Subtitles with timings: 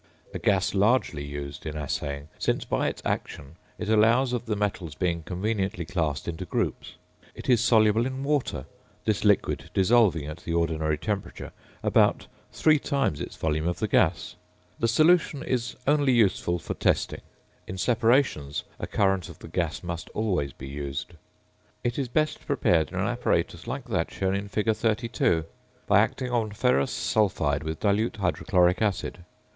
[0.33, 4.95] A gas largely used in assaying, since by its action it allows of the metals
[4.95, 6.95] being conveniently classed into groups.
[7.35, 8.65] It is soluble in water,
[9.05, 11.51] this liquid dissolving at the ordinary temperature
[11.83, 14.33] about three times its volume of the gas.
[14.79, 17.21] The solution is only useful for testing.
[17.67, 21.13] In separations, a current of the gas must always be used.
[21.83, 24.75] It is best prepared in an apparatus like that shown in fig.
[24.75, 25.45] 32,
[25.85, 29.19] by acting on ferrous sulphide with dilute hydrochloric acid.